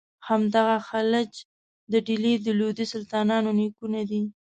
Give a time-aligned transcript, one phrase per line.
[0.27, 1.31] همدغه خلج
[1.91, 4.21] د ډهلي د لودي سلطانانو نیکونه دي.